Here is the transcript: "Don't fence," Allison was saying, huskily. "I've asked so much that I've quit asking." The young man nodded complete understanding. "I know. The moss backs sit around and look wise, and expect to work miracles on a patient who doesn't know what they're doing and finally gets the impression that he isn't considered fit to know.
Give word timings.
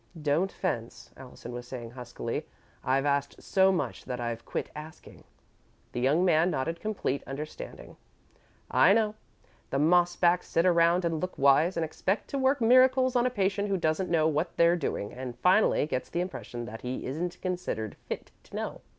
"Don't 0.19 0.51
fence," 0.51 1.11
Allison 1.15 1.51
was 1.51 1.67
saying, 1.67 1.91
huskily. 1.91 2.47
"I've 2.83 3.05
asked 3.05 3.39
so 3.43 3.71
much 3.71 4.05
that 4.05 4.19
I've 4.19 4.45
quit 4.45 4.71
asking." 4.75 5.25
The 5.91 5.99
young 5.99 6.25
man 6.25 6.49
nodded 6.49 6.79
complete 6.79 7.21
understanding. 7.27 7.97
"I 8.71 8.93
know. 8.93 9.13
The 9.69 9.77
moss 9.77 10.15
backs 10.15 10.47
sit 10.47 10.65
around 10.65 11.05
and 11.05 11.21
look 11.21 11.37
wise, 11.37 11.77
and 11.77 11.85
expect 11.85 12.29
to 12.29 12.39
work 12.39 12.61
miracles 12.61 13.15
on 13.15 13.27
a 13.27 13.29
patient 13.29 13.67
who 13.67 13.77
doesn't 13.77 14.09
know 14.09 14.27
what 14.27 14.57
they're 14.57 14.75
doing 14.75 15.13
and 15.13 15.37
finally 15.37 15.85
gets 15.85 16.09
the 16.09 16.21
impression 16.21 16.65
that 16.65 16.81
he 16.81 17.05
isn't 17.05 17.39
considered 17.39 17.95
fit 18.07 18.31
to 18.45 18.55
know. 18.55 18.81